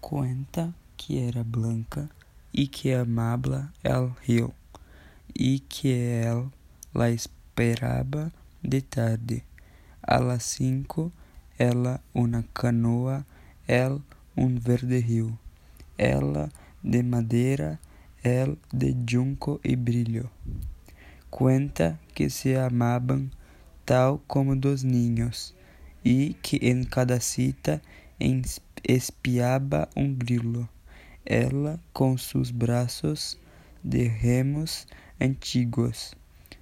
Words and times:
Cuenta 0.00 0.74
que 0.96 1.28
era 1.28 1.42
blanca 1.42 2.08
y 2.52 2.68
que 2.68 2.94
amaba 2.94 3.72
el 3.82 4.10
río, 4.26 4.52
y 5.34 5.60
que 5.60 6.22
él 6.22 6.50
la 6.94 7.08
esperaba 7.08 8.30
de 8.62 8.80
tarde. 8.82 9.44
A 10.02 10.20
las 10.20 10.44
cinco, 10.44 11.12
ela 11.58 12.00
una 12.14 12.44
canoa, 12.52 13.26
él 13.66 14.00
un 14.36 14.60
verde 14.62 15.00
río, 15.00 15.38
ela 15.98 16.48
de 16.82 17.02
madeira, 17.02 17.80
él 18.22 18.58
de 18.72 18.96
junco 19.08 19.60
y 19.62 19.76
brillo. 19.76 20.30
Cuenta 21.28 22.00
que 22.14 22.30
se 22.30 22.58
amaban 22.58 23.32
tal 23.84 24.20
como 24.26 24.56
dos 24.56 24.84
niños, 24.84 25.54
e 26.04 26.34
que 26.40 26.58
em 26.62 26.84
cada 26.84 27.20
cita 27.20 27.82
espiaba 28.88 29.88
um 29.94 30.14
grilo. 30.14 30.66
Ela, 31.24 31.78
com 31.92 32.16
seus 32.16 32.50
braços 32.50 33.38
de 33.84 34.04
remos 34.04 34.86
antigos, 35.20 36.14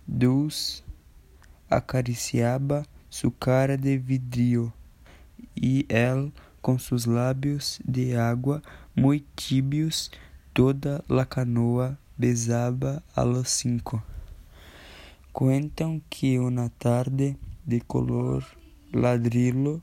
Dulce 0.07 0.83
acariciava 1.70 2.84
sua 3.09 3.31
cara 3.39 3.79
de 3.79 3.97
vidrio, 3.97 4.73
e 5.57 5.87
ele, 5.89 6.33
com 6.61 6.77
seus 6.79 7.07
lábios 7.07 7.81
de 7.87 8.17
água 8.17 8.61
muito 8.95 9.27
tíbios, 9.37 10.11
toda 10.53 11.05
a 11.09 11.25
canoa 11.25 11.97
besava 12.19 13.03
a 13.15 13.23
los 13.23 13.51
cinco. 13.51 14.03
Cuentam 15.33 16.01
que 16.11 16.39
uma 16.39 16.70
tarde 16.70 17.37
de 17.65 17.81
color 17.81 18.45
ladrillo 18.93 19.83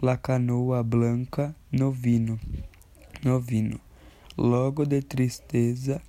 la 0.00 0.20
canoa 0.20 0.82
blanca 0.82 1.54
no 1.72 1.90
vino, 1.90 2.38
no 3.22 3.40
vino. 3.40 3.80
Logo 4.36 4.84
de 4.84 5.02
tristeza 5.02 6.00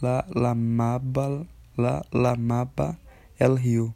la 0.00 0.26
lamaba, 0.34 1.46
la 1.76 2.04
lamaba 2.10 2.98
el 3.38 3.56
rio. 3.58 3.94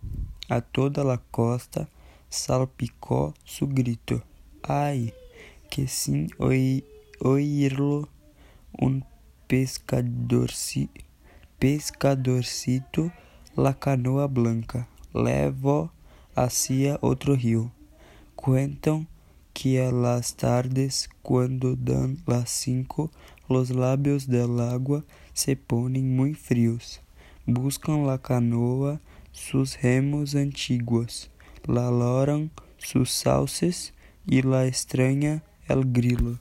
A 0.48 0.61
toda 0.61 1.03
la 1.05 1.19
costa 1.19 1.89
salpicó 2.29 3.34
su 3.45 3.67
grito. 3.67 4.23
Ay, 4.62 5.12
que 5.69 5.89
sin 5.89 6.31
oírlo 7.19 8.09
un 8.79 9.05
pescadorcito, 9.48 11.01
pescadorcito 11.59 13.11
la 13.57 13.75
canoa 13.75 14.29
blanca 14.29 14.87
levó 15.12 15.91
hacia 16.37 16.98
outro 17.03 17.35
rio. 17.35 17.73
Cuentam 18.37 19.07
que 19.61 19.84
a 19.84 19.92
las 19.92 20.36
tardes, 20.36 21.11
cuando 21.20 21.77
dan 21.77 22.16
las 22.27 22.48
cinco, 22.48 23.11
los 23.47 23.69
labios 23.69 24.27
del 24.27 24.58
agua 24.58 25.05
se 25.34 25.55
ponen 25.55 26.17
muy 26.17 26.33
fríos. 26.33 27.02
Buscan 27.44 28.06
la 28.06 28.17
canoa, 28.17 29.02
sus 29.33 29.78
remos 29.83 30.34
antiguos, 30.34 31.30
la 31.67 31.91
loran 31.91 32.50
sus 32.78 33.11
sauces 33.11 33.92
y 34.27 34.41
la 34.41 34.67
extraña 34.67 35.42
el 35.69 35.92
grilo. 35.92 36.39